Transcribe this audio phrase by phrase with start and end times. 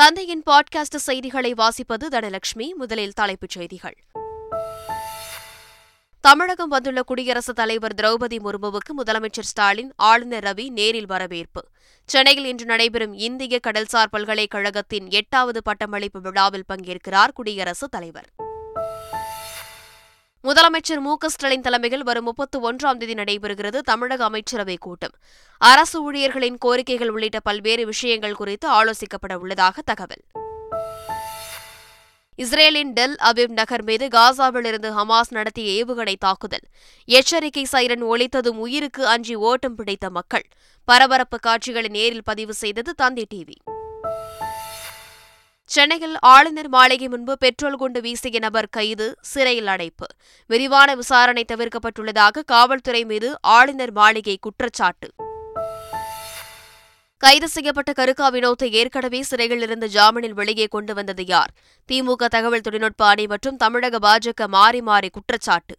[0.00, 2.74] தந்தையின் பாட்காஸ்ட் செய்திகளை வாசிப்பது தனலட்சுமி.
[2.74, 3.96] முதலில் தலைப்புச் செய்திகள்.
[6.20, 11.68] தமிழகம் வந்துள்ள குடியரசுத் தலைவர் திரௌபதி முர்முவுக்கு முதலமைச்சர் ஸ்டாலின் ஆளுநர் ரவி நேரில் வரவேற்பு.
[12.04, 18.28] சென்னையில் இன்று நடைபெறும் இந்திய கடல்சார் பல்கலைக்கழகத்தின் எட்டாவது பட்டமளிப்பு விழாவில் பங்கேற்கிறார் குடியரசுத் தலைவர்.
[20.44, 25.10] முதலமைச்சர் மு க ஸ்டாலின் தலைமையில் வரும் முப்பத்து ஒன்றாம் தேதி நடைபெறுகிறது தமிழக அமைச்சரவைக் கூட்டம்.
[25.58, 30.22] அரசு ஊழியர்களின் கோரிக்கைகள் உள்ளிட்ட பல்வேறு விஷயங்கள் குறித்து ஆலோசிக்கப்பட உள்ளதாக தகவல்.
[32.34, 36.64] இஸ்ரேலின் டெல் அபிப் நகர் மீது காசாவிலிருந்து ஹமாஸ் நடத்திய ஏவுகணை தாக்குதல்.
[37.04, 40.46] எச்சரிக்கை சைரன் ஒலித்ததும் உயிருக்கு அஞ்சி ஓட்டம் பிடித்த மக்கள்.
[40.84, 43.79] பரபரப்பு காட்சிகளை நேரில் பதிவு செய்தது தந்தி டிவி.
[45.70, 50.06] சென்னையில் ஆளுநர் மாளிகை முன்பு பெட்ரோல் குண்டு வீசிய நபர் கைது சிறையில் அடைப்பு.
[50.46, 55.08] விரிவான விசாரணை தவிர்க்கப்பட்டுள்ளதாக காவல்துறை மீது ஆளுநர் மாளிகை குற்றச்சாட்டு.
[57.16, 61.50] கைது செய்யப்பட்ட கருக்கா வினோத்தை ஏற்கனவே சிறையில் இருந்து ஜாமீனில் வெளியே கொண்டு வந்தது யார்?
[61.92, 65.76] திமுக தகவல் தொழில்நுட்ப அணி மற்றும் தமிழக பாஜக மாறி மாறி குற்றச்சாட்டு.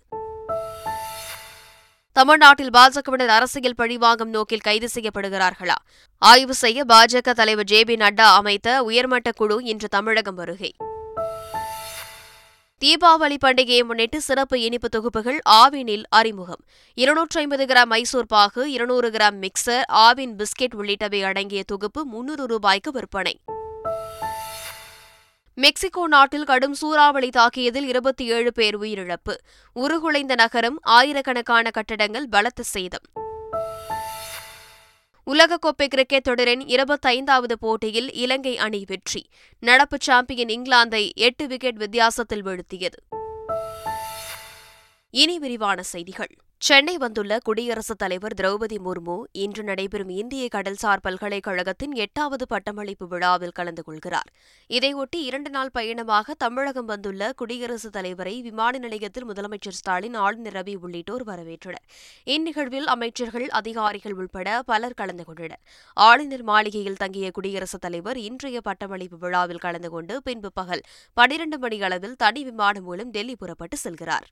[2.14, 5.76] தமிழ்நாட்டில் பாஜகவினர் அரசியல் பழிவாங்கும் நோக்கில் கைது செய்யப்படுகிறார்களா?
[6.17, 10.76] ஆய்வு செய்ய பாஜக தலைவர் ஜே பி நட்டா அமைத்த உயர்மட்ட குழு இன்று தமிழகம் வருகை.
[12.80, 16.59] தீபாவளி பண்டிகையை முன்னிட்டு சிறப்பு இனிப்பு தொகுப்புகள் ஆவினில் அறிமுகம்.
[16.94, 22.92] இருநூற்றி ஐம்பது கிராம் மைசூர் பாகு இருநூறு கிராம் மிக்சர் ஆவின் பிஸ்கெட் உள்ளிட்டவை அடங்கிய தொகுப்பு முன்னூறு ரூபாய்க்கு
[22.92, 23.39] விற்பனை.
[25.62, 29.34] மெக்சிகோ நாட்டில் கடும் சூறாவளி தாக்கியதில் இருபத்தி ஏழு பேர் உயிரிழப்பு.
[29.76, 33.06] உருகுலைந்த நகரம் ஆயிரக்கணக்கான கட்டடங்கள் பலத்த சேதம்.
[35.28, 39.30] உலகக்கோப்பை கிரிக்கெட் தொடரின் இருபத்தைந்தாவது போட்டியில் இலங்கை அணி வெற்றி.
[39.59, 43.00] நடப்பு சாம்பியன் இங்கிலாந்தை எட்டு விக்கெட் வித்தியாசத்தில் வீழ்த்தியது.
[45.09, 46.36] இனி விரிவான செய்திகள்.
[46.62, 53.84] சென்னை வந்துள்ள குடியரசுத் தலைவர் திரௌபதி முர்மு இன்று நடைபெறும் இந்திய கடல்சார் பல்கலைக்கழகத்தின் எட்டாவது பட்டமளிப்பு விழாவில் கலந்து
[53.84, 54.30] கொள்கிறார்.
[54.70, 61.23] இதையொட்டி இரண்டு நாள் பயணமாக தமிழகம் வந்துள்ள குடியரசுத் தலைவரை விமான நிலையத்தில் முதலமைச்சர் ஸ்டாலின் ஆளுநர் ரவி உள்ளிட்டோர்
[61.23, 61.86] வரவேற்றனர்.
[62.26, 65.64] இந்நிகழ்வில் அமைச்சர்கள் அதிகாரிகள் உள்பட பலர் கலந்து கொண்டனர்.
[65.93, 72.16] ஆளுநர் மாளிகையில் தங்கிய குடியரசுத் தலைவர் இன்றைய பட்டமளிப்பு விழாவில் கலந்து கொண்டு பின்பு பகல் பனிரண்டு மணி அளவில்
[72.16, 74.30] தனி விமானம் மூலம் டெல்லி புறப்பட்டு செல்கிறார்.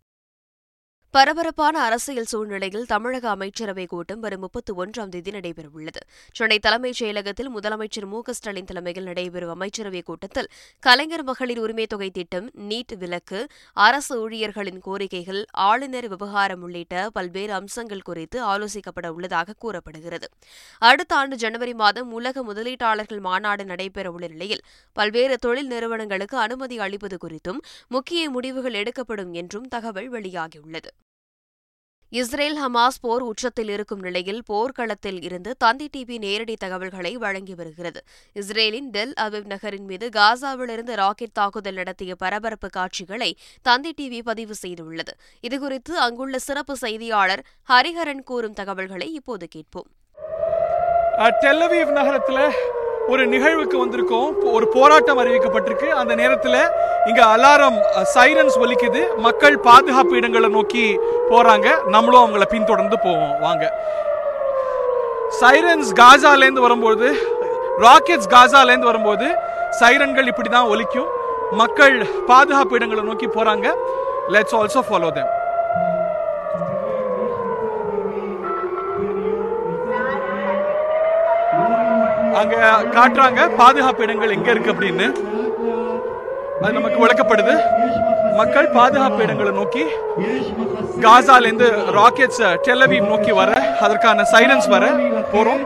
[1.12, 6.02] பரபரப்பான அரசியல் சூழ்நிலையில் தமிழக அமைச்சரவை கூட்டம் வரும் முப்பத்தி ஒன்றாம் தேதி நடைபெறவுள்ளது.
[6.32, 10.50] சென்னை தலைமைச் செயலகத்தில் முதலமைச்சர் மு க ஸ்டாலின் தலைமையில் நடைபெறும் அமைச்சரவைக் கூட்டத்தில்
[10.80, 18.02] கலைஞர் மகளிர் உரிமை தொகை திட்டம் நீட் விலக்கு அரசு ஊழியர்களின் கோரிக்கைகள் ஆளுநர் விவகாரம் உள்ளிட்ட பல்வேறு அம்சங்கள்
[18.02, 20.30] குறித்து ஆலோசிக்கப்பட உள்ளதாக கூறப்படுகிறது.
[20.78, 27.62] அடுத்த ஆண்டு ஜனவரி மாதம் உலக முதலீட்டாளர்கள் மாநாடு நடைபெறவுள்ள நிலையில் பல்வேறு தொழில் நிறுவனங்களுக்கு அனுமதி அளிப்பது குறித்தும்
[27.88, 30.92] முக்கிய முடிவுகள் எடுக்கப்படும் என்றும் தகவல் வெளியாகியுள்ளது.
[32.18, 38.00] இஸ்ரேல் ஹமாஸ் போர் உச்சத்தில் இருக்கும் நிலையில் போர்க்களத்தில் இருந்து தந்தி டிவி நேரடி தகவல்களை வழங்கி வருகிறது.
[38.40, 43.30] இஸ்ரேலின் டெல் அபிப் நகரின் மீது காசாவிலிருந்து ராக்கெட் தாக்குதல் நடத்திய பரபரப்பு காட்சிகளை
[43.62, 45.14] தந்தி டிவி பதிவு செய்துள்ளது.
[45.50, 49.90] இதுகுறித்து அங்குள்ள சிறப்பு செய்தியாளர் ஹரிஹரன் கூறும் தகவல்களை இப்போது கேட்போம்.
[51.46, 52.44] டெல்லவீவ் நகரத்தில்
[53.12, 54.32] ஒரு நிகழ்வுக்கு வந்திருக்கோம்.
[54.56, 55.88] ஒரு போராட்டம் அறிவிக்கப்பட்டிருக்கு.
[56.02, 56.58] அந்த நேரத்தில்
[57.06, 57.78] இங்க அலாரம்
[58.16, 59.02] சைரன்ஸ் ஒலிக்குது.
[59.18, 60.84] மக்கள் பாதுகாப்பு இடங்களை நோக்கி
[61.30, 61.68] போறாங்க.
[61.96, 63.34] நம்மளும் அவங்கள பின்தொடர்ந்து போவோம்.
[63.40, 63.66] வாங்க.
[65.40, 67.10] சைரன்ஸ் காசாலேருந்து வரும்போது
[67.86, 69.28] ராக்கெட்ஸ் காசாலேருந்து வரும்போது
[69.80, 71.10] சைரன்கள் இப்படி தான் ஒலிக்கும்.
[71.64, 71.98] மக்கள்
[72.32, 73.68] பாதுகாப்பு இடங்களை நோக்கி போறாங்க.
[74.36, 75.32] லெட்ஸ் ஆல்சோ ஃபாலோ தேம்
[82.42, 82.56] அங்க
[82.96, 83.42] காட்டுறாங்க.
[83.62, 85.08] பாதுகாப்பு இடங்கள் எங்க இருக்கு அப்படின்னு.
[86.64, 87.56] அது நமக்கு விளக்கப்படுது.
[88.40, 89.84] மக்கள் பாதுகாப்பு இடங்களை நோக்கி
[91.06, 91.68] காசால இருந்து
[92.00, 93.52] ராக்கெட்ஸ் டெலவீவ் நோக்கி வர
[93.86, 94.88] அதற்கான சைலன்ஸ் வர
[95.36, 95.64] போறோம்.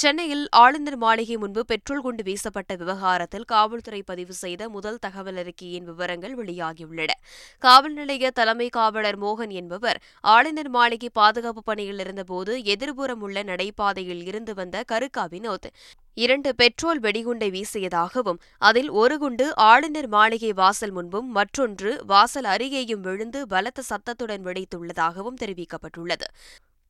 [0.00, 6.34] சென்னையில் ஆளுநர் மாளிகை முன்பு பெட்ரோல் குண்டு வீசப்பட்ட விவகாரத்தில் காவல்துறை பதிவு செய்த முதல் தகவல் அறிக்கையின் விவரங்கள்
[6.36, 7.10] வெளியாகியுள்ளன.
[7.58, 14.54] காவல் நிலைய தலைமை காவலர் மோகன் என்பவர் ஆளுநர் மாளிகை பாதுகாப்பு பணியில் இருந்தபோது எதிர்புறம் உள்ள நடைபாதையில் இருந்து
[14.54, 15.68] வந்த கருக்கா வினோத்
[16.14, 23.46] இரண்டு பெட்ரோல் வெடிகுண்டை வீசியதாகவும் அதில் ஒரு குண்டு ஆளுநர் மாளிகை வாசல் முன்பும் மற்றொன்று வாசல் அருகேயும் விழுந்து
[23.46, 26.28] பலத்த சத்தத்துடன் வெடித்துள்ளதாகவும் தெரிவிக்கப்பட்டுள்ளது.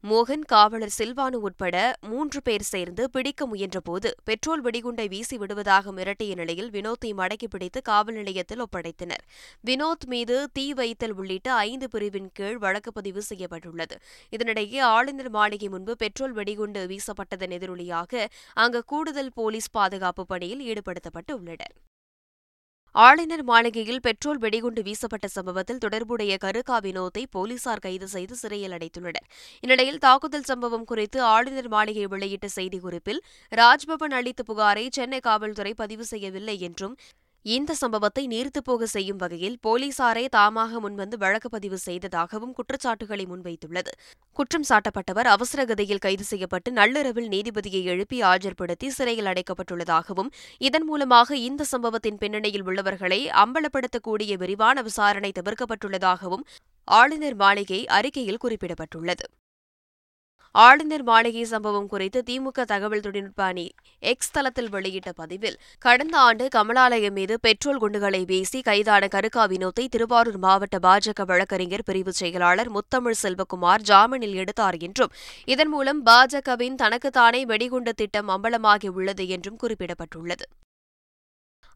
[0.04, 6.70] மோகன் காவலர் சில்வானு உட்பட மூன்று பேர் சேர்ந்து பிடிக்க முயன்றபோது பெட்ரோல் வெடிகுண்டை வீசி விடுவதாக மிரட்டிய நிலையில்
[6.70, 9.24] வினோத்தை மடக்கி பிடித்து காவல் நிலையத்தில் ஒப்படைத்தனர்.
[9.66, 13.98] வினோத் மீது தீ வைத்தல் உள்ளிட்ட ஐந்து பிரிவின் கீழ் வழக்கு பதிவு செய்யப்பட்டுள்ளது.
[14.32, 21.76] இதனிடையே ஆளுநர் மாளிகை முன்பு பெட்ரோல் வெடிகுண்டு வீசப்பட்டதன் எதிரொலியாக அங்கு கூடுதல் போலீஸ் பாதுகாப்பு பணியில் ஈடுபடுத்தப்பட்டு உள்ளனர்
[22.98, 29.26] ஆளுநர் மாளிகையில் பெட்ரோல் வெடிகுண்டு வீசப்பட்ட சம்பவத்தில் தொடர்புடைய கருக்கா வினோத்தை போலீசார் கைது செய்து சிறையில் அடைத்துள்ளனர்.
[29.62, 33.20] இந்நிலையில் தாக்குதல் சம்பவம் குறித்து ஆளுநர் மாளிகை வெளியிட்ட செய்திக்குறிப்பில்
[33.52, 36.96] ராஜ்பவன் அளித்த புகாரை சென்னை காவல்துறை பதிவு செய்யவில்லை என்றும்
[37.44, 43.93] இந்த சம்பவத்தை நீர்த்துப்போக செய்யும் வகையில் போலீசாரே தாமாக முன்வந்து வழக்கு பதிவு செய்ததாகவும் குற்றச்சாட்டுகளை முன்வைத்துள்ளது.
[44.32, 52.17] குற்றம் சாட்டப்பட்டவர் அவசரகதியில் கைது செய்யப்பட்டு நள்ளிரவில் நீதிபதியை எழுப்பி ஆஜர்படுத்தி சிறையில் அடைக்கப்பட்டுள்ளதாகவும் இதன் மூலமாக இந்த சம்பவத்தின்
[52.17, 56.46] பின்னணியில் உள்ளவர்களை அம்பலப்படுத்தக்கூடிய விரிவான விசாரணை தவிர்க்கப்பட்டுள்ளதாகவும்
[56.85, 59.25] ஆளுநர் மாளிகை அறிக்கையில் குறிப்பிடப்பட்டுள்ளது.
[60.54, 67.12] ஆளுநர் மாளிகை சம்பவம் குறித்து திமுக தகவல் தொழில்நுட்ப அணி எக்ஸ் தளத்தில் வெளியிட்ட பதிவில் கடந்த ஆண்டு கமலாலயம்
[67.12, 73.84] மீது பெட்ரோல் குண்டுகளை வீசி கைதான கருக்கா வினோத்தை திருவாரூர் மாவட்ட பாஜக வழக்கறிஞர் பிரிவு செயலாளர் முத்தமிழ் செல்வகுமார்
[73.88, 75.12] ஜாமீனில் எடுத்தார் என்றும்
[75.44, 80.46] இதன் மூலம் பாஜகவின் தனக்குத்தானே வெடிகுண்டு திட்டம் அம்பலமாகியுள்ளது என்றும் குறிப்பிடப்பட்டுள்ளது.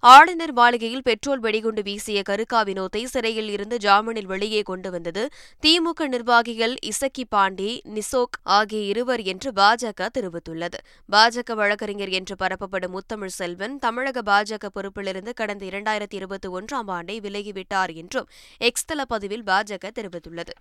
[0.03, 5.23] ஆளுநர் மாளிகையில் பெட்ரோல் வெடிகுண்டு வீசிய கருக்கா வினோத்தை சிறையில் இருந்து ஜாமீனில் வெளியே கொண்டு வந்தது
[5.63, 10.81] திமுக நிர்வாகிகள் இசக்கி பாண்டி நிசோக் ஆகிய இருவர் என்று பாஜக தெரிவித்துள்ளது.
[11.13, 17.95] பாஜக வழக்கறிஞர் என்று பரப்பப்படும் முத்தமிழ் செல்வன் தமிழக பாஜக பொறுப்பிலிருந்து கடந்த இரண்டாயிரத்தி இருபத்தி ஒன்றாம் ஆண்டை விலகிவிட்டார்
[17.95, 18.29] என்றும்
[18.61, 20.55] எக்ஸ்தல பதிவில் பாஜக தெரிவித்துள்ளது.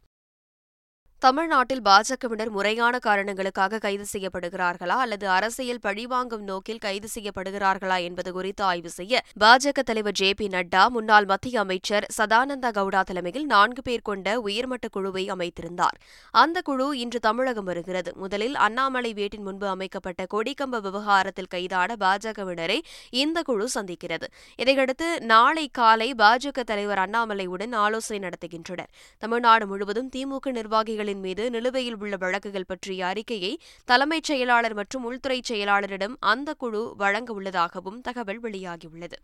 [1.22, 8.90] தமிழ்நாட்டில் பாஜகவினர் முறையான காரணங்களுக்காக கைது செய்யப்படுகிறார்களா அல்லது அரசியல் பழிவாங்கும் நோக்கில் கைது செய்யப்படுகிறார்களா என்பது குறித்து ஆய்வு
[8.90, 14.40] செய்ய பாஜக தலைவர் ஜே பி நட்டா முன்னாள் மத்திய அமைச்சர் சதானந்த கவுடா தலைமையில் நான்கு பேர் கொண்ட
[14.40, 16.00] உயர்மட்ட குழுவை அமைத்திருந்தார்.
[16.34, 18.14] அந்த குழு இன்று தமிழகம் வருகிறது.
[18.16, 22.80] முதலில் அண்ணாமலை வீட்டின் முன்பு அமைக்கப்பட்ட கொடிக்கம்ப விவகாரத்தில் கைதான பாஜகவினரை
[23.10, 24.30] இந்த குழு சந்திக்கிறது.
[24.56, 28.92] இதையடுத்து நாளை காலை பாஜக தலைவர் அண்ணாமலையுடன் ஆலோசனை நடத்துகின்றனர்.
[29.18, 35.40] தமிழ்நாடு முழுவதும் திமுக நிர்வாகிகளின் அதிகாரிகளின் மீது நிலுவையில் உள்ள வழக்குகள் பற்றிய அறிக்கையை தலைமைச் செயலாளர் மற்றும் உள்துறை
[35.50, 39.18] செயலாளரிடம் அந்த குழு வழங்க உள்ளதாகவும் தகவல் வெளியாகியுள்ளது.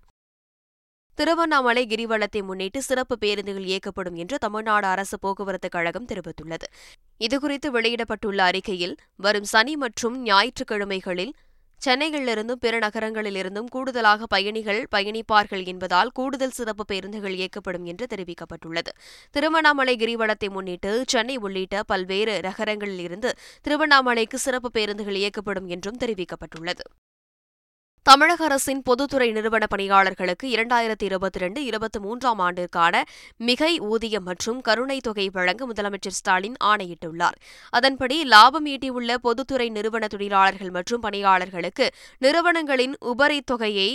[1.17, 6.67] திருவண்ணாமலை கிரிவலத்தை முன்னிட்டு சிறப்பு பேருந்துகள் இயக்கப்படும் என்று தமிழ்நாடு அரசு போக்குவரத்து கழகம் தெரிவித்துள்ளது.
[7.19, 11.33] இதுகுறித்து வெளியிடப்பட்டுள்ள அறிக்கையில் வரும் சனி மற்றும் ஞாயிற்றுக்கிழமைகளில்
[11.85, 18.91] சென்னையிலிருந்தும் பிற நகரங்களிலிருந்தும் கூடுதலாக பயணிகள் பயணிப்பார்கள் என்பதால் கூடுதல் சிறப்பு பேருந்துகள் இயக்கப்படும் என்று தெரிவிக்கப்பட்டுள்ளது.
[19.31, 23.31] திருவண்ணாமலை கிரிவலத்தை முன்னிட்டு சென்னை உள்ளிட்ட பல்வேறு நகரங்களிலிருந்து
[23.61, 26.85] திருவண்ணாமலைக்கு சிறப்பு பேருந்துகள் இயக்கப்படும் என்றும் தெரிவிக்கப்பட்டுள்ளது.
[28.07, 33.01] தமிழக அரசின் பொதுத்துறை நிறுவன பணியாளர்களுக்கு இரண்டாயிரத்தி இருபத்தி ரெண்டு இருபத்தி மூன்றாம் ஆண்டிற்கான
[33.37, 37.37] மிகை ஊதியம் மற்றும் கருணை தொகை வழங்க முதலமைச்சர் ஸ்டாலின் ஆணையிட்டுள்ளார்.
[37.73, 41.87] அதன்படி லாபம் ஈட்டியுள்ள பொதுத்துறை நிறுவன தொழிலாளர்கள் மற்றும் பணியாளர்களுக்கு
[42.17, 43.89] நிறுவனங்களின் உபரி தொகையை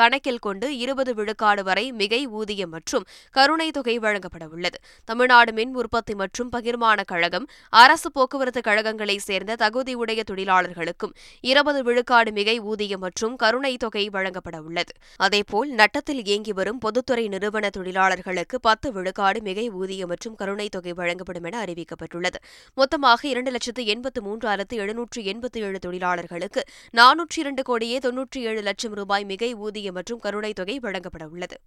[0.00, 3.04] கணக்கில் கொண்டு இருபது விழுக்காடு வரை மிகை ஊதியம் மற்றும்
[3.36, 4.78] கருணை தொகை வழங்கப்பட உள்ளது
[5.08, 7.46] தமிழ்நாடு மின் உற்பத்தி மற்றும் பகிர்மான கழகம்
[7.82, 11.14] அரசு போக்குவரத்து கழகங்களைச் சேர்ந்த தகுதியுடைய தொழிலாளர்களுக்கும்
[11.44, 17.70] இருபது விழுக்காடு மிகை ஊதியம் மற்றும் கருணை தொகை வழங்கப்பட உள்ளது அதேபோல் நட்டத்தில் இயங்கி வரும் பொதுத்துறை நிறுவன
[17.70, 22.38] தொழிலாளர்களுக்கு பத்து விழுக்காடு மிகை ஊதியம் மற்றும் கருணை தொகை வழங்கப்படும் என அறிவிக்கப்பட்டுள்ளது.
[22.74, 26.60] மொத்தமாக இரண்டு லட்சத்து எண்பத்து மூன்றாயிரத்து எழுநூற்று எண்பத்தி ஏழு தொழிலாளர்களுக்கு
[26.94, 31.60] நானூற்றி இரண்டு கோடியே தொன்னூற்றி ஏழு லட்சம் ரூபாய் மிகை ஊதியம் மற்றும் கருணைத் தொகை வழங்கப்பட உள்ளது.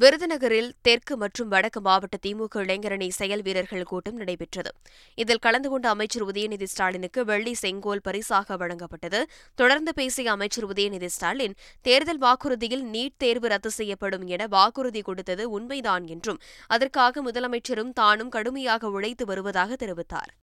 [0.00, 4.70] விருதுநகரில் தெற்கு மற்றும் வடக்கு மாவட்ட திமுக இளைஞரணி செயல் வீரர்கள் கூட்டம் நடைபெற்றது.
[5.14, 9.22] இதில் கலந்து கொண்ட அமைச்சர் உதயநிதி ஸ்டாலினுக்கு வெள்ளி செங்கோல் பரிசாக வழங்கப்பட்டது.
[9.54, 16.06] தொடர்ந்து பேசிய அமைச்சர் உதயநிதி ஸ்டாலின் தேர்தல் வாக்குறுதியில் நீட் தேர்வு ரத்து செய்யப்படும் என வாக்குறுதி கொடுத்தது உண்மைதான்
[16.06, 20.41] என்றும் அதற்காக முதலமைச்சரும் தானும் கடுமையாக உழைத்து வருவதாக தெரிவித்தார்.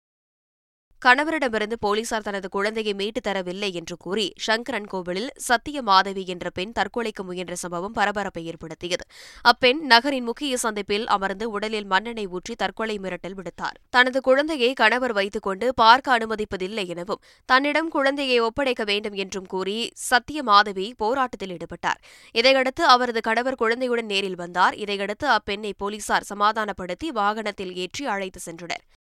[1.04, 7.22] கணவரிடமிருந்து போலீசார் தனது குழந்தையை மீட்டுத் தரவில்லை என்று கூறி சங்கரன் கோவிலில் சத்திய மாதவி என்ற பெண் தற்கொலைக்கு
[7.22, 9.04] முயன்ற சம்பவம் பரபரப்பை ஏற்படுத்தியது.
[9.42, 13.76] அப்பெண் நகரின் முக்கிய சந்திப்பில் அமர்ந்து உடலில் மண்ணெண்ணெய் ஊற்றி தற்கொலை மிரட்டல் விடுத்தார்.
[13.90, 20.42] தனது குழந்தையை கணவர் வைத்துக் கொண்டு பார்க்க அனுமதிப்பதில்லை எனவும் தன்னிடம் குழந்தையை ஒப்படைக்க வேண்டும் என்றும் கூறி சத்திய
[20.42, 22.00] மாதவி போராட்டத்தில் ஈடுபட்டார்.
[22.32, 24.74] இதையடுத்து அவரது கணவர் குழந்தையுடன் நேரில் வந்தார்.
[24.74, 29.00] இதையடுத்து அப்பெண்ணை போலீசார் சமாதானப்படுத்தி வாகனத்தில் ஏற்றி அழைத்து சென்றனர்.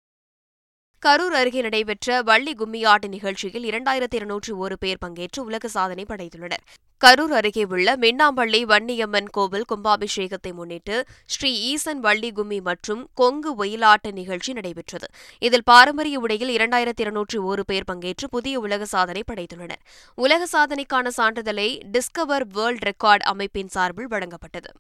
[1.04, 6.64] கரூர் அருகே நடைபெற்ற வள்ளி கும்மியாட்டு நிகழ்ச்சியில் இரண்டாயிரத்தி இருநூற்று ஒரு பேர் பங்கேற்று உலக சாதனை படைத்துள்ளனர்.
[7.02, 14.12] கரூர் அருகே உள்ள மின்னாம்பள்ளி வன்னியம்மன் கோவில் கும்பாபிஷேகத்தை முன்னிட்டு ஸ்ரீ ஈசன் வள்ளி கும்மி மற்றும் கொங்கு ஒயிலாட்ட
[14.12, 15.10] நிகழ்ச்சி நடைபெற்றது.
[15.40, 19.84] இதில் பாரம்பரிய உடையில் இரண்டாயிரத்தி இருநூற்று ஒரு பேர் பங்கேற்று புதிய உலக சாதனை படைத்துள்ளனர்.
[20.16, 24.72] உலக சாதனைக்கான சான்றிதழை டிஸ்கவர் வேர்ல்ட் ரெக்கார்ட் அமைப்பின் சார்பில் வழங்கப்பட்டது.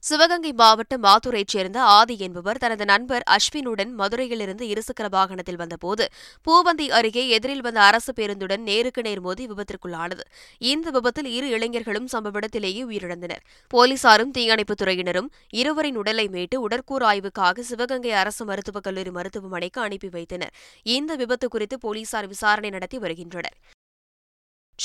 [0.00, 6.08] சிவகங்கை மாவட்டம் மாத்தூரைச் சேர்ந்த ஆதி என்பவர் தனது நண்பர் அஸ்வினுடன் மதுரையிலிருந்து இருசக்கர வாகனத்தில் வந்தபோது
[6.46, 10.20] பூவந்தி அருகே எதிரில் வந்த அரசு பேருந்துடன் நேருக்கு நேர் மோதி விபத்திற்குள்ளானது.
[10.58, 13.42] இந்த விபத்தில் இரு இளைஞர்களும் சம்பவ இடத்திலேயே உயிரிழந்தனர்.
[13.74, 20.54] போலீசாரும் தீயணைப்புத் துறையினரும் இருவரின் உடலை மீட்டு உடற்கூறு ஆய்வுக்காக சிவகங்கை அரசு மருத்துவக் கல்லூரி மருத்துவமனைக்கு அனுப்பி வைத்தனர்.
[20.82, 23.56] இந்த விபத்து குறித்து போலீசார் விசாரணை நடத்தி வருகின்றனர்.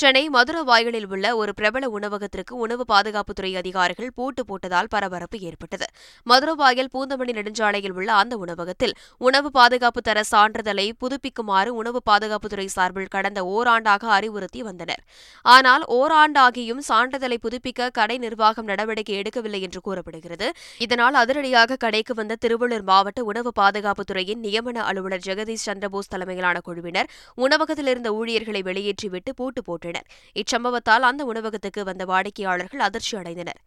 [0.00, 5.86] சென்னை மதுரவாயலில் உள்ள ஒரு பிரபல உணவகத்திற்கு உணவு பாதுகாப்புத்துறை அதிகாரிகள் பூட்டு போட்டதால் பரபரப்பு ஏற்பட்டது.
[6.26, 8.94] மதுரவாயல் பூந்தமணி நெடுஞ்சாலையில் உள்ள அந்த உணவகத்தில்
[9.26, 15.02] உணவு பாதுகாப்பு தர சான்றிதழை புதுப்பிக்குமாறு உணவு பாதுகாப்புத்துறை சார்பில் கடந்த ஓராண்டாக அறிவுறுத்தி வந்தனர்.
[15.44, 20.48] ஆனால் ஓராண்டாகியும் சான்றிதழை புதுப்பிக்க கடை நிர்வாகம் நடவடிக்கை எடுக்கவில்லை என்று கூறப்படுகிறது.
[20.86, 27.10] இதனால் அதிரடியாக கடைக்கு வந்த திருவள்ளூர் மாவட்ட உணவு பாதுகாப்புத்துறையின் நியமன அலுவலர் ஜெகதீஷ் சந்திரபோஸ் தலைமையிலான குழுவினர்
[27.46, 33.62] உணவகத்தில் இருந்த ஊழியர்களை வெளியேற்றிவிட்டு பூட்டு போட்டனர் இச்சம்பவத்தால் அந்த உணவகத்துக்கு வந்த வாடிக்கையாளர்கள் அதிர்ச்சி அடைந்தனர்.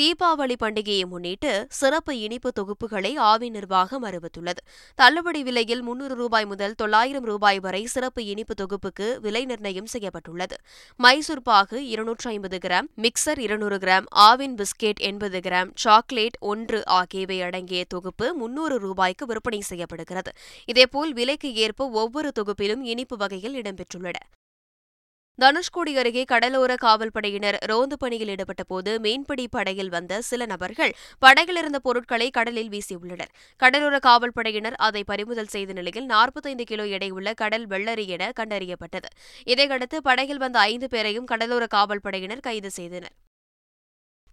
[0.00, 4.62] தீபாவளி பண்டிகையை முன்னிட்டு சிறப்பு இனிப்பு தொகுப்புகளை ஆவி நிர்வாகம் அறிவித்துள்ளது.
[4.94, 10.56] தள்ளுபடி விலையில் முன்னூறு ரூபாய் முதல் தொள்ளாயிரம் ரூபாய் வரை சிறப்பு இனிப்பு தொகுப்புக்கு விலை நிர்ணயம் செய்யப்பட்டுள்ளது.
[10.96, 17.42] மைசூர் பாகு இருநூற்று ஐம்பது கிராம் மிக்சர் இருநூறு கிராம் ஆவின் பிஸ்கெட் எண்பது கிராம் சாக்லேட் ஒன்று ஆகியவை
[17.42, 20.32] அடங்கிய தொகுப்பு முன்னூறு ரூபாய்க்கு விற்பனை செய்யப்படுகிறது.
[20.64, 24.14] இதேபோல் விலைக்கு ஏற்ப ஒவ்வொரு தொகுப்பிலும் இனிப்பு வகைகள் இடம்பெற்றுள்ளன.
[25.38, 32.30] தனுஷ்கோடி அருகே கடலோர காவல்படையினர் ரோந்து பணியில் ஈடுபட்டபோது மீன்பிடி படகில் வந்த சில நபர்கள் படகில் இருந்த பொருட்களை
[32.30, 33.32] கடலில் வீசியுள்ளனர்.
[33.56, 39.10] கடலோர காவல்படையினர் அதை பறிமுதல் செய்த நிலையில் நாற்பத்தைந்து கிலோ எடையுள்ள கடல் வெள்ளரி என கண்டறியப்பட்டது.
[39.44, 43.14] இதையடுத்து படகில் வந்த ஐந்து பேரையும் கடலோர காவல்படையினர் கைது செய்தனர்.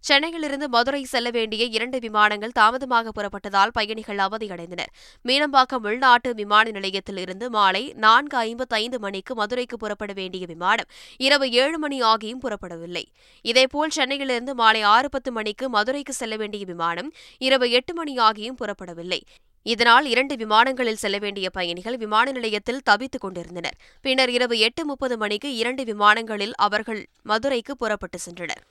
[0.00, 4.92] சென்னையிலிருந்து மதுரை செல்ல வேண்டிய இரண்டு விமானங்கள் தாமதமாக புறப்பட்டதால் பயணிகள் அவதியடைந்தனர்.
[5.24, 11.78] மீனம்பாக்கம் உள்நாட்டு விமான நிலையத்தில் இருந்து மாலை நான்கு ஐம்பத்தைந்து மணிக்கு மதுரைக்கு புறப்பட வேண்டிய விமானம் இரவு ஏழு
[11.78, 13.04] மணி ஆகியும் புறப்படவில்லை.
[13.42, 19.20] இதேபோல் சென்னையிலிருந்து மாலை ஆறு பத்து மணிக்கு மதுரைக்கு செல்ல வேண்டிய விமானம் இரவு எட்டு மணி ஆகியும் புறப்படவில்லை.
[19.62, 23.76] இதனால் இரண்டு விமானங்களில் செல்ல வேண்டிய பயணிகள் விமான நிலையத்தில் தவித்துக் கொண்டிருந்தனர்.
[24.00, 28.62] பின்னர் இரவு எட்டு முப்பது மணிக்கு இரண்டு விமானங்களில் அவர்கள் மதுரைக்கு புறப்பட்டு சென்றனர்.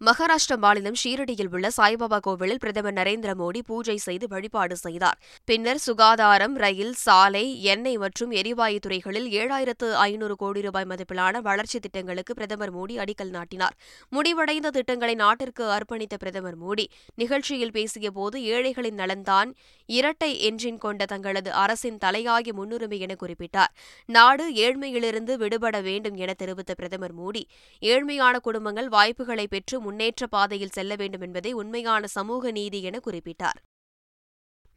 [0.00, 5.18] மகாராஷ்டிர மாநிலம் ஷீரடியில் உள்ள சாய்பாபா கோவிலில் பிரதமர் நரேந்திர மோடி பூஜை செய்து வழிபாடு செய்தார்.
[5.44, 12.34] பின்னர் சுகாதாரம் ரயில் சாலை எண்ணெய் மற்றும் எரிவாயு துறைகளில் ஏழாயிரத்து ஐநூறு கோடி ரூபாய் மதிப்பிலான வளர்ச்சித் திட்டங்களுக்கு
[12.34, 13.76] பிரதமர் மோடி அடிக்கல் நாட்டினார்.
[14.08, 19.52] முடிவடைந்த திட்டங்களை நாட்டிற்கு அர்ப்பணித்த பிரதமர் மோடி நிகழ்ச்சியில் பேசியபோது ஏழைகளின் நலன்தான்
[19.86, 23.72] இரட்டை என்ஜின் கொண்ட தங்களது அரசின் தலையாய முன்னுரிமை என குறிப்பிட்டார்.
[24.06, 27.44] நாடு ஏழ்மையிலிருந்து விடுபட வேண்டும் என தெரிவித்த பிரதமர் மோடி
[27.82, 33.60] ஏழ்மையான குடும்பங்கள் வாய்ப்புகளை பெற்று முன்னேற்ற பாதையில் செல்ல வேண்டும் என்பதே உண்மையான சமூக நீதி என குறிப்பிட்டார்.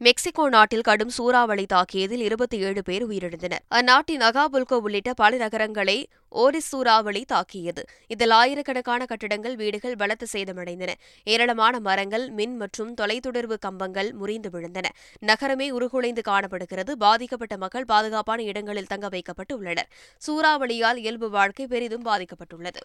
[0.02, 3.64] மெக்சிகோ நாட்டில் கடும் சூறாவளி தாக்கியதில் இருபத்தி ஏழு பேர் உயிரிழந்தனர்.
[3.68, 5.96] அந்நாட்டின் அகாபுல்கோ உள்ளிட்ட பல நகரங்களை
[6.44, 7.84] ஓரிஸ் சூறாவளி தாக்கியது.
[8.08, 10.94] இதில் ஆயிரக்கணக்கான கட்டடங்கள் வீடுகள் பலத்த சேதமடைந்தன.
[11.24, 14.88] ஏராளமான மரங்கள் மின் மற்றும் தொலைத்தொடர்பு கம்பங்கள் முறிந்து விழுந்தன.
[15.30, 16.96] நகரமே உருகுலைந்து காணப்படுகிறது.
[16.98, 19.92] பாதிக்கப்பட்ட மக்கள் பாதுகாப்பான இடங்களில் தங்க வைக்கப்பட்டு உள்ளனர்.
[20.28, 22.84] சூறாவளியால் இயல்பு வாழ்க்கை பெரிதும் பாதிக்கப்பட்டுள்ளது.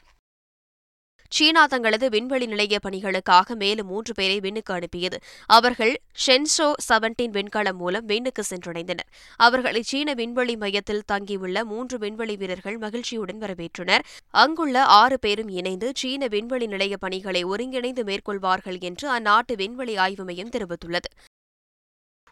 [1.28, 5.18] சீனா தங்களது விண்வெளி நிலைய பணிகளுக்காக மேலும் மூன்று பேரை விண்ணுக்கு அனுப்பியது.
[5.46, 9.10] அவர்கள் ஷென்ஷோ செவன்டீன் விண்கலம் மூலம் விண்ணுக்கு சென்றடைந்தனர்.
[9.36, 14.04] அவர்களை சீன விண்வெளி மையத்தில் தங்கியுள்ள மூன்று விண்வெளி வீரர்கள் மகிழ்ச்சியுடன் வரவேற்றனர்.
[14.30, 20.50] அங்குள்ள ஆறு பேரும் இணைந்து சீன விண்வெளி நிலைய பணிகளை ஒருங்கிணைந்து மேற்கொள்வார்கள் என்று அந்நாட்டு விண்வெளி ஆய்வு மையம்
[20.50, 21.10] தெரிவித்துள்ளது.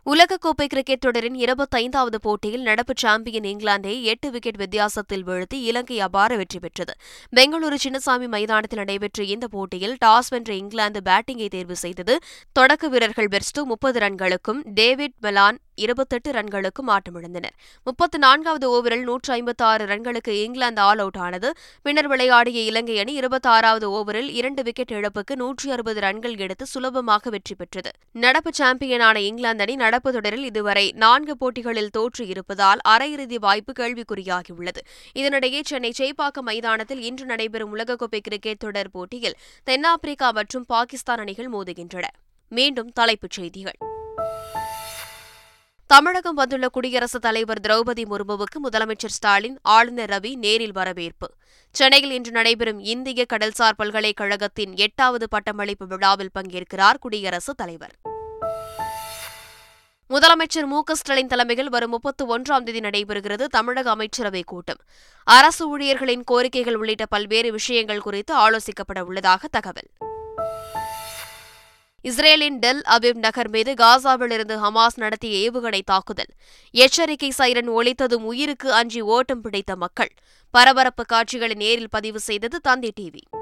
[0.06, 6.58] உலகக்கோப்பை கிரிக்கெட் தொடரின் இருபத்தைந்தாவது போட்டியில் நடப்பு சாம்பியன் இங்கிலாந்தை எட்டு விக்கெட் வித்தியாசத்தில் வீழ்த்தி இலங்கை அபார வெற்றி
[6.58, 6.92] பெற்றது.
[7.36, 12.16] பெங்களூரு சின்னசாமி மைதானத்தில் நடைபெற்ற இந்த போட்டியில் டாஸ் வென்ற இங்கிலாந்து பேட்டிங்கை தேர்வு செய்தது
[12.52, 17.54] தொடக்க வீரர்கள் பெர்ஸ்டோ முப்பது ரன்களுக்கும் டேவிட் மெலான் இருபத்தெட்டு ரன்களுக்கும் ஆட்டமிழந்தனர்.
[17.86, 21.48] முப்பத்தி நான்காவது ஓவரில் நூற்று ஐம்பத்தி ஆறு ரன்களுக்கு இங்கிலாந்து ஆல் அவுட் ஆனது.
[21.82, 27.54] பின்னர் விளையாடிய இலங்கை அணி இருபத்தாறாவது ஓவரில் இரண்டு விக்கெட் இழப்புக்கு நூற்றி அறுபது ரன்கள் எடுத்து சுலபமாக வெற்றி
[27.54, 27.92] பெற்றது.
[28.26, 34.80] நடப்பு சாம்பியனான இங்கிலாந்து அணி நடப்பு தொடரில் இதுவரை நான்கு போட்டிகளில் தோற்று இருப்பதால் அரையிறுதி வாய்ப்பு கேள்விக்குறியாகியுள்ளது.
[35.14, 42.06] இதனிடையே சென்னை சேப்பாக்கம் மைதானத்தில் இன்று நடைபெறும் உலகக்கோப்பை கிரிக்கெட் தொடர் போட்டியில் தென்னாப்பிரிக்கா மற்றும் பாகிஸ்தான் அணிகள் மோதுகின்றன.
[42.48, 43.78] மீண்டும் தலைப்புச் செய்திகள்.
[45.86, 51.28] தமிழகம் வந்துள்ள குடியரசுத் தலைவர் திரௌபதி முர்முவுக்கு முதலமைச்சர் ஸ்டாலின் ஆளுநர் ரவி நேரில் வரவேற்பு.
[51.70, 58.11] சென்னையில் இன்று நடைபெறும் இந்திய கடல்சார் பல்கலைக்கழகத்தின் எட்டாவது பட்டமளிப்பு விழாவில் பங்கேற்கிறார் குடியரசுத் தலைவர்.
[60.12, 64.76] முதலமைச்சர் மு க ஸ்டாலின் தலைமையில் வரும் முப்பத்து ஒன்றாம் தேதி நடைபெறுகிறது தமிழக அமைச்சரவைக் கூட்டம்.
[65.24, 69.88] அரசு ஊழியர்களின் கோரிக்கைகள் உள்ளிட்ட பல்வேறு விஷயங்கள் குறித்து ஆலோசிக்கப்பட உள்ளதாக தகவல்.
[72.00, 76.32] இஸ்ரேலின் டெல் அபிப் நகர் மீது காசாவிலிருந்து ஹமாஸ் நடத்திய ஏவுகணை தாக்குதல்.
[76.70, 80.10] எச்சரிக்கை சைரன் ஒலித்ததும் உயிருக்கு அஞ்சி ஓட்டம் பிடித்த மக்கள்.
[80.50, 83.41] பரபரப்பு காட்சிகளை நேரில் பதிவு செய்தது தந்தி டிவி.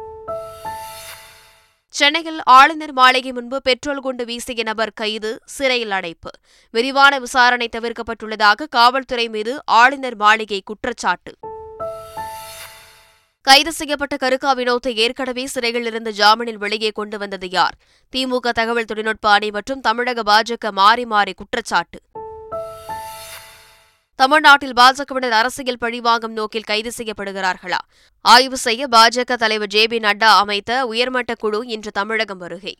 [1.93, 6.31] சென்னையில் ஆளுநர் மாளிகை முன்பு பெட்ரோல் குண்டு வீசிய நபர் கைது சிறையில் அடைப்பு.
[6.71, 11.33] விரிவான விசாரணை தவிர்க்கப்பட்டுள்ளதாக காவல்துறை மீது ஆளுநர் மாளிகை குற்றச்சாட்டு.
[13.41, 17.75] கைது செய்யப்பட்ட கருக்கா வினோத்தை ஏற்கனவே சிறையில் இருந்து ஜாமீனில் வெளியே கொண்டு வந்தது யார்?
[18.17, 22.01] திமுக தகவல் தொழில்நுட்ப அணி மற்றும் தமிழக பாஜக மாறி மாறி குற்றச்சாட்டு.
[24.21, 27.79] தமிழ்நாட்டில் பாஜகவினர் அரசியல் பழிவாங்கும் நோக்கில் கைது செய்யப்படுகிறார்களா?
[28.21, 32.79] ஆய்வு செய்ய பாஜக தலைவர் ஜே பி நட்டா அமைத்த உயர்மட்ட குழு இன்று தமிழகம் வருகை.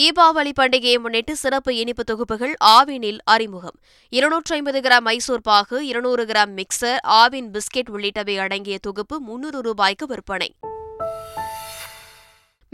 [0.00, 3.78] தீபாவளி பண்டிகையை முன்னிட்டு சிறப்பு இனிப்பு தொகுப்புகள் ஆவினில் அறிமுகம்.
[4.08, 10.06] இருநூற்றி ஐம்பது கிராம் மைசூர் பாகு இருநூறு கிராம் மிக்சர் ஆவின் பிஸ்கெட் உள்ளிட்டவை அடங்கிய தொகுப்பு முன்னூறு ரூபாய்க்கு
[10.06, 10.54] விற்பனை.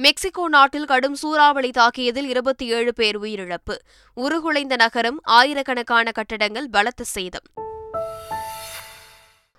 [0.01, 3.75] மெக்சிகோ நாட்டில் கடும் சூறாவளி தாக்கியதில் இருபத்தி ஏழு பேர் உயிரிழப்பு.
[4.17, 7.49] உருகுலைந்த நகரம் ஆயிரக்கணக்கான கட்டடங்கள் பலத்த சேதம்.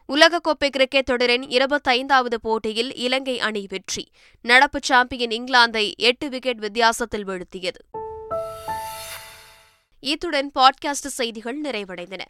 [0.08, 4.12] உலகக்கோப்பை கிரிக்கெட் தொடரின் இருபத்தைந்தாவது போட்டியில் இலங்கை அணி வெற்றி.
[4.42, 7.82] நடப்பு சாம்பியன் இங்கிலாந்தை எட்டு விக்கெட் வித்தியாசத்தில் வீழ்த்தியது.
[10.00, 12.22] இத்துடன் பாட்காஸ்ட் செய்திகள் நிறைவடைந்தன.